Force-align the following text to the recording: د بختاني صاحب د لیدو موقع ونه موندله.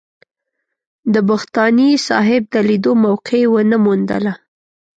د 1.13 1.15
بختاني 1.29 1.91
صاحب 2.07 2.43
د 2.53 2.55
لیدو 2.69 2.93
موقع 3.05 3.41
ونه 3.53 3.77
موندله. 3.85 4.33